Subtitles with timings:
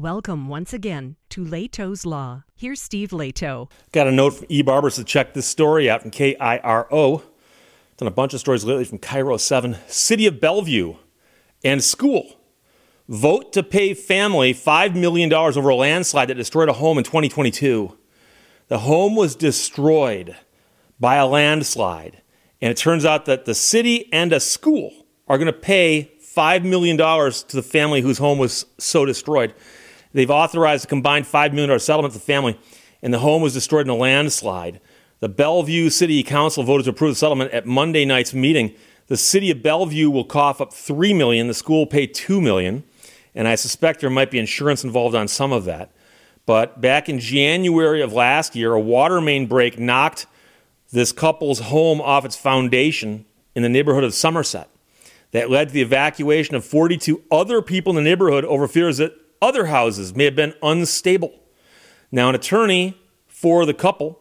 [0.00, 2.44] Welcome once again to Lehto's Law.
[2.56, 3.70] Here's Steve Lehto.
[3.92, 4.62] Got a note from E.
[4.62, 7.22] Barbers to check this story out from KIRO.
[7.98, 9.76] Done a bunch of stories lately from KIRO 7.
[9.88, 10.94] City of Bellevue
[11.62, 12.38] and school
[13.10, 17.94] vote to pay family $5 million over a landslide that destroyed a home in 2022.
[18.68, 20.34] The home was destroyed
[20.98, 22.22] by a landslide.
[22.62, 24.94] And it turns out that the city and a school
[25.28, 29.52] are going to pay $5 million to the family whose home was so destroyed.
[30.12, 32.58] They've authorized a combined $5 million settlement to the family,
[33.02, 34.80] and the home was destroyed in a landslide.
[35.20, 38.74] The Bellevue City Council voted to approve the settlement at Monday night's meeting.
[39.06, 42.84] The city of Bellevue will cough up 3 million, the school will pay 2 million,
[43.34, 45.92] and I suspect there might be insurance involved on some of that.
[46.46, 50.26] But back in January of last year, a water main break knocked
[50.90, 54.68] this couple's home off its foundation in the neighborhood of Somerset.
[55.32, 59.12] That led to the evacuation of 42 other people in the neighborhood over fears that
[59.42, 61.32] other houses may have been unstable.
[62.12, 62.96] Now, an attorney
[63.28, 64.20] for the couple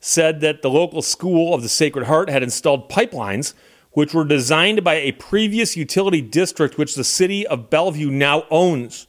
[0.00, 3.54] said that the local school of the Sacred Heart had installed pipelines
[3.92, 9.06] which were designed by a previous utility district which the city of Bellevue now owns.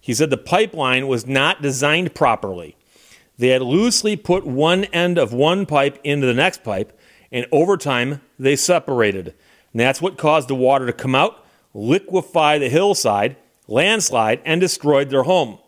[0.00, 2.76] He said the pipeline was not designed properly.
[3.36, 6.98] They had loosely put one end of one pipe into the next pipe,
[7.30, 9.34] and over time they separated.
[9.72, 13.36] And that's what caused the water to come out, liquefy the hillside,
[13.72, 15.58] landslide, and destroyed their home.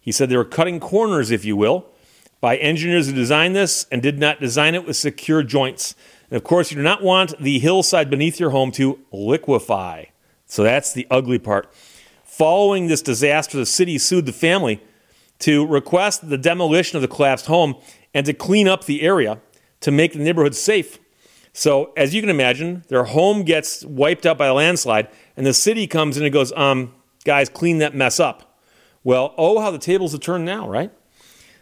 [0.00, 1.86] He said they were cutting corners, if you will,
[2.40, 5.94] by engineers who designed this and did not design it with secure joints.
[6.30, 10.06] And of course, you do not want the hillside beneath your home to liquefy.
[10.46, 11.72] So that's the ugly part.
[12.24, 14.82] Following this disaster, the city sued the family
[15.40, 17.76] to request the demolition of the collapsed home
[18.12, 19.40] and to clean up the area
[19.80, 20.98] to make the neighborhood safe.
[21.52, 25.54] So, as you can imagine, their home gets wiped out by a landslide, and the
[25.54, 26.92] city comes in and goes, um,
[27.24, 28.58] guys, clean that mess up.
[29.02, 30.90] Well, oh, how the tables have turned now, right?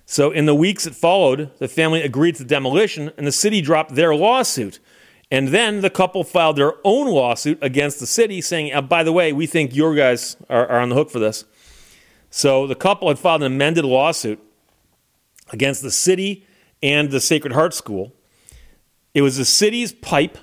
[0.05, 3.61] So, in the weeks that followed, the family agreed to the demolition, and the city
[3.61, 4.79] dropped their lawsuit.
[5.31, 9.13] And then the couple filed their own lawsuit against the city, saying, uh, by the
[9.13, 11.45] way, we think your guys are, are on the hook for this.
[12.31, 14.41] So, the couple had filed an amended lawsuit
[15.51, 16.47] against the city
[16.83, 18.13] and the Sacred Heart School.
[19.15, 20.39] It was the city's pipe,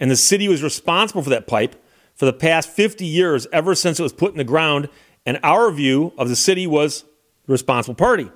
[0.00, 1.76] and the city was responsible for that pipe
[2.14, 4.88] for the past 50 years, ever since it was put in the ground.
[5.26, 7.02] And our view of the city was
[7.46, 8.30] the responsible party.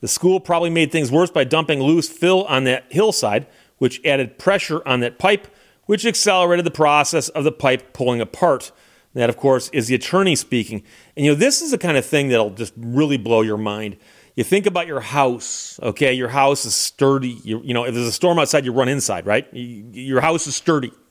[0.00, 3.46] The school probably made things worse by dumping loose fill on that hillside,
[3.78, 5.46] which added pressure on that pipe,
[5.86, 8.72] which accelerated the process of the pipe pulling apart.
[9.14, 10.82] That, of course, is the attorney speaking.
[11.16, 13.98] And you know, this is the kind of thing that'll just really blow your mind.
[14.34, 16.14] You think about your house, okay?
[16.14, 17.38] Your house is sturdy.
[17.44, 19.46] You, you know, if there's a storm outside, you run inside, right?
[19.52, 20.92] You, your house is sturdy.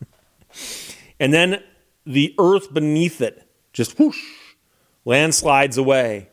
[1.22, 1.62] And then
[2.06, 4.22] the earth beneath it just whoosh,
[5.06, 6.30] landslides away.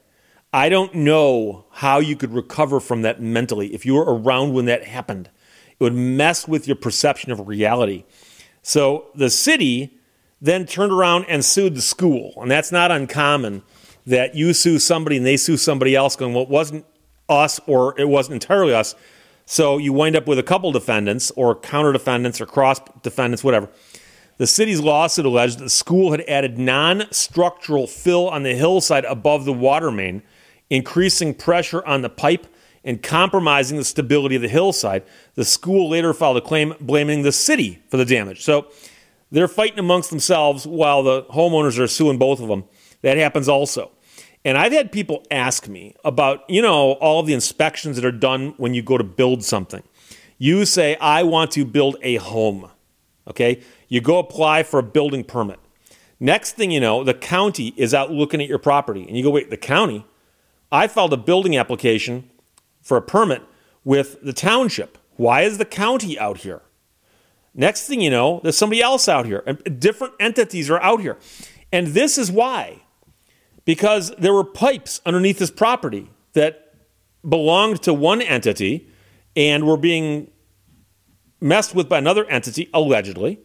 [0.53, 4.65] I don't know how you could recover from that mentally if you were around when
[4.65, 5.31] that happened.
[5.79, 8.05] It would mess with your perception of reality.
[8.63, 9.99] So the city
[10.41, 12.33] then turned around and sued the school.
[12.41, 13.63] And that's not uncommon
[14.07, 16.87] that you sue somebody and they sue somebody else going, well, it wasn't
[17.29, 18.95] us or it wasn't entirely us.
[19.45, 23.69] So you wind up with a couple defendants or counter defendants or cross defendants, whatever.
[24.39, 29.05] The city's lawsuit alleged that the school had added non structural fill on the hillside
[29.05, 30.23] above the water main,
[30.71, 32.47] increasing pressure on the pipe
[32.85, 35.03] and compromising the stability of the hillside.
[35.35, 38.43] The school later filed a claim blaming the city for the damage.
[38.45, 38.69] So
[39.31, 42.65] they're fighting amongst themselves while the homeowners are suing both of them.
[43.03, 43.91] That happens also.
[44.45, 48.55] And I've had people ask me about, you know, all the inspections that are done
[48.57, 49.83] when you go to build something.
[50.39, 52.71] You say, I want to build a home.
[53.27, 53.61] Okay?
[53.89, 55.59] You go apply for a building permit.
[56.21, 59.05] Next thing you know, the county is out looking at your property.
[59.07, 60.05] And you go, wait, the county?
[60.71, 62.29] I filed a building application
[62.83, 63.43] for a permit
[63.85, 64.99] with the township.
[65.17, 66.63] Why is the county out here?
[67.55, 69.43] Next thing you know, there's somebody else out here.
[69.47, 71.17] And Different entities are out here.
[71.73, 72.83] And this is why.
[73.65, 76.75] Because there were pipes underneath this property that
[77.29, 78.89] belonged to one entity
[79.37, 80.31] and were being
[81.41, 83.41] messed with by another entity, allegedly.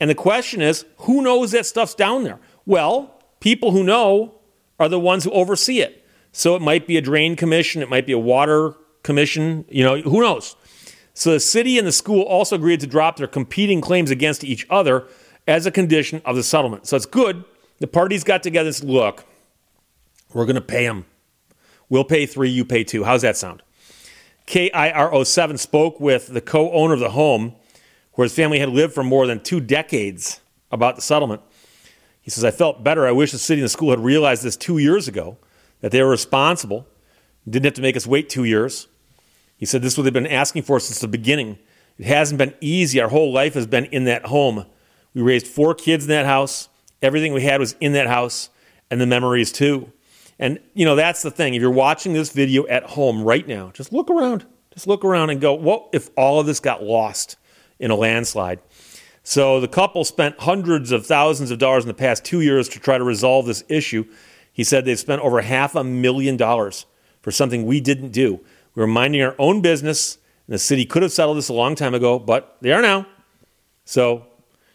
[0.00, 2.40] And the question is, who knows that stuff's down there?
[2.64, 4.34] Well, people who know
[4.78, 6.04] are the ones who oversee it.
[6.32, 10.00] So it might be a drain commission, it might be a water commission, you know,
[10.00, 10.56] who knows?
[11.12, 14.66] So the city and the school also agreed to drop their competing claims against each
[14.70, 15.06] other
[15.46, 16.86] as a condition of the settlement.
[16.86, 17.44] So it's good.
[17.78, 19.24] The parties got together and said, look,
[20.32, 21.04] we're going to pay them.
[21.88, 23.04] We'll pay three, you pay two.
[23.04, 23.62] How's that sound?
[24.46, 27.54] KIRO 7 spoke with the co owner of the home
[28.14, 30.40] where his family had lived for more than two decades
[30.70, 31.42] about the settlement.
[32.20, 33.06] He says, I felt better.
[33.06, 35.38] I wish the city and the school had realized this two years ago.
[35.80, 36.86] that they were responsible,
[37.48, 38.86] didn't have to make us wait two years.
[39.56, 41.58] He said this is what they've been asking for since the beginning.
[41.98, 43.00] It hasn't been easy.
[43.00, 44.66] Our whole life has been in that home.
[45.14, 46.68] We raised four kids in that house.
[47.02, 48.50] Everything we had was in that house,
[48.90, 49.92] and the memories too.
[50.38, 51.54] And, you know, that's the thing.
[51.54, 54.46] If you're watching this video at home right now, just look around.
[54.72, 57.36] Just look around and go, what if all of this got lost
[57.80, 58.60] in a landslide?
[59.22, 62.78] So the couple spent hundreds of thousands of dollars in the past two years to
[62.78, 64.04] try to resolve this issue.
[64.52, 66.86] He said they've spent over half a million dollars
[67.22, 68.40] for something we didn't do.
[68.74, 71.74] We were minding our own business, and the city could have settled this a long
[71.74, 73.06] time ago, but they are now.
[73.84, 74.26] So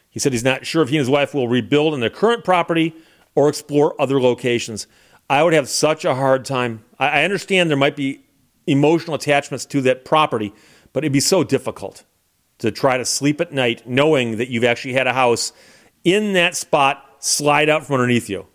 [0.10, 2.44] he said he's not sure if he and his wife will rebuild on their current
[2.44, 2.94] property
[3.34, 4.88] or explore other locations.
[5.30, 6.86] I would have such a hard time.
[7.00, 8.24] I understand there might be
[8.68, 10.54] emotional attachments to that property,
[10.94, 12.04] but it'd be so difficult
[12.60, 15.52] to try to sleep at night knowing that you've actually had a house
[16.04, 18.48] in that spot slide out from underneath you.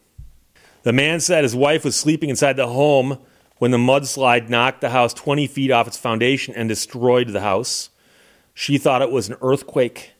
[0.83, 3.19] The man said his wife was sleeping inside the home
[3.59, 7.91] when the mudslide knocked the house 20 feet off its foundation and destroyed the house.
[8.55, 10.13] She thought it was an earthquake.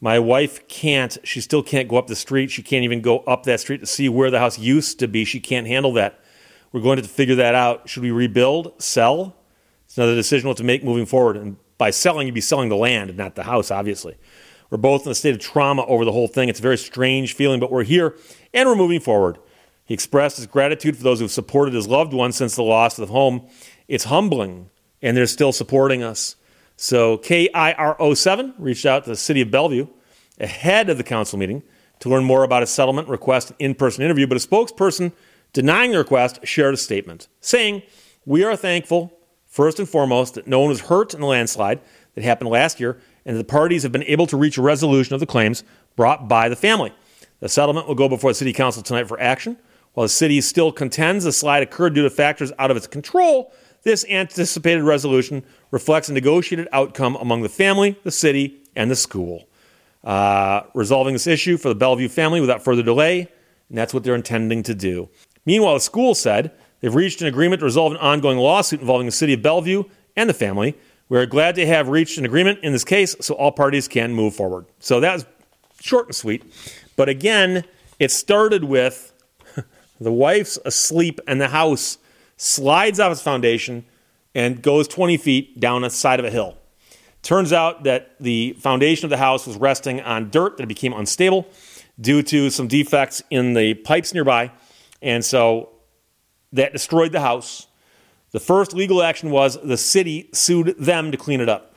[0.00, 2.50] My wife can't, she still can't go up the street.
[2.50, 5.24] She can't even go up that street to see where the house used to be.
[5.24, 6.20] She can't handle that.
[6.72, 7.88] We're going to figure that out.
[7.88, 9.36] Should we rebuild, sell?
[9.86, 11.36] It's another decision we'll have to make moving forward.
[11.36, 14.14] And by selling, you'd be selling the land, not the house, obviously.
[14.70, 16.48] We're both in a state of trauma over the whole thing.
[16.48, 18.14] It's a very strange feeling, but we're here
[18.54, 19.38] and we're moving forward.
[19.84, 23.08] He expressed his gratitude for those who've supported his loved ones since the loss of
[23.08, 23.48] the home.
[23.88, 24.70] It's humbling,
[25.02, 26.36] and they're still supporting us.
[26.76, 29.88] So KIRO7 reached out to the city of Bellevue
[30.38, 31.64] ahead of the council meeting
[31.98, 35.10] to learn more about a settlement request in-person interview, but a spokesperson
[35.52, 37.82] denying the request shared a statement saying,
[38.24, 39.18] "We are thankful
[39.52, 41.78] first and foremost that no one was hurt in the landslide
[42.14, 45.20] that happened last year and the parties have been able to reach a resolution of
[45.20, 45.62] the claims
[45.94, 46.90] brought by the family.
[47.40, 49.58] The settlement will go before the city council tonight for action.
[49.92, 53.52] While the city still contends the slide occurred due to factors out of its control,
[53.82, 59.46] this anticipated resolution reflects a negotiated outcome among the family, the city, and the school.
[60.02, 63.28] Uh, resolving this issue for the Bellevue family without further delay,
[63.68, 65.10] and that's what they're intending to do.
[65.44, 66.52] Meanwhile, the school said
[66.82, 69.84] they've reached an agreement to resolve an ongoing lawsuit involving the city of Bellevue
[70.14, 70.76] and the family.
[71.08, 74.34] We're glad to have reached an agreement in this case so all parties can move
[74.34, 74.66] forward.
[74.78, 75.26] So that was
[75.80, 76.44] short and sweet.
[76.96, 77.64] But again,
[77.98, 79.12] it started with
[80.00, 81.98] the wife's asleep and the house
[82.36, 83.84] slides off its foundation
[84.34, 86.56] and goes 20 feet down the side of a hill.
[87.22, 91.46] Turns out that the foundation of the house was resting on dirt that became unstable
[92.00, 94.50] due to some defects in the pipes nearby.
[95.00, 95.70] And so
[96.52, 97.66] that destroyed the house.
[98.32, 101.74] The first legal action was the city sued them to clean it up.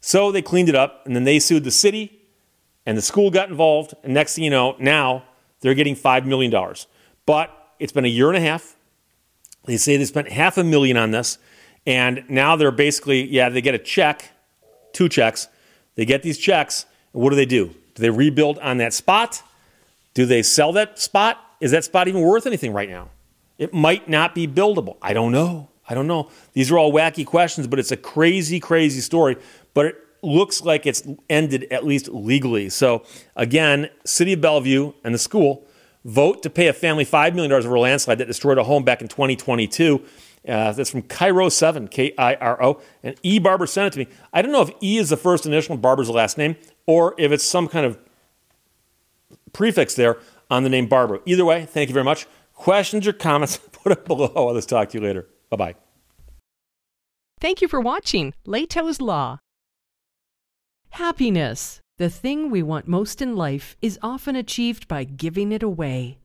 [0.00, 2.20] So they cleaned it up, and then they sued the city,
[2.86, 3.94] and the school got involved.
[4.02, 5.24] And next thing you know, now
[5.60, 6.52] they're getting $5 million.
[7.26, 8.76] But it's been a year and a half.
[9.64, 11.38] They say they spent half a million on this,
[11.86, 14.30] and now they're basically, yeah, they get a check,
[14.92, 15.48] two checks.
[15.94, 17.66] They get these checks, and what do they do?
[17.94, 19.42] Do they rebuild on that spot?
[20.14, 21.38] Do they sell that spot?
[21.60, 23.10] Is that spot even worth anything right now?
[23.58, 24.96] It might not be buildable.
[25.02, 25.68] I don't know.
[25.88, 26.30] I don't know.
[26.52, 29.36] These are all wacky questions, but it's a crazy, crazy story.
[29.74, 32.68] But it looks like it's ended at least legally.
[32.68, 33.04] So,
[33.36, 35.66] again, City of Bellevue and the school
[36.04, 39.00] vote to pay a family $5 million over a landslide that destroyed a home back
[39.00, 40.02] in 2022.
[40.46, 42.80] Uh, that's from KIRO 7, K I R O.
[43.02, 43.38] And E.
[43.38, 44.16] Barber sent it to me.
[44.32, 46.56] I don't know if E is the first initial and Barber's the last name,
[46.86, 47.98] or if it's some kind of
[49.52, 50.18] prefix there
[50.50, 51.20] on the name Barber.
[51.26, 52.26] Either way, thank you very much.
[52.58, 54.32] Questions or comments, put it below.
[54.34, 55.28] I'll just talk to you later.
[55.48, 55.74] Bye bye.
[57.40, 59.38] Thank you for watching Lehto's Law.
[60.90, 66.18] Happiness, the thing we want most in life, is often achieved by giving it away.